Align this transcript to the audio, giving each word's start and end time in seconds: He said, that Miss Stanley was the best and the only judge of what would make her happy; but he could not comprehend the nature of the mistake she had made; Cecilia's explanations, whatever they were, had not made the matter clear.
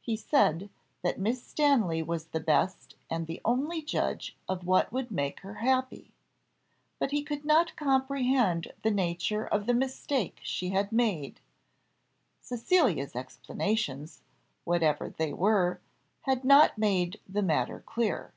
He 0.00 0.16
said, 0.16 0.70
that 1.02 1.20
Miss 1.20 1.44
Stanley 1.46 2.02
was 2.02 2.28
the 2.28 2.40
best 2.40 2.94
and 3.10 3.26
the 3.26 3.42
only 3.44 3.82
judge 3.82 4.34
of 4.48 4.64
what 4.66 4.90
would 4.90 5.10
make 5.10 5.40
her 5.40 5.56
happy; 5.56 6.14
but 6.98 7.10
he 7.10 7.22
could 7.22 7.44
not 7.44 7.76
comprehend 7.76 8.72
the 8.80 8.90
nature 8.90 9.44
of 9.46 9.66
the 9.66 9.74
mistake 9.74 10.40
she 10.42 10.70
had 10.70 10.92
made; 10.92 11.40
Cecilia's 12.40 13.14
explanations, 13.14 14.22
whatever 14.64 15.10
they 15.10 15.34
were, 15.34 15.82
had 16.22 16.42
not 16.42 16.78
made 16.78 17.20
the 17.28 17.42
matter 17.42 17.80
clear. 17.84 18.32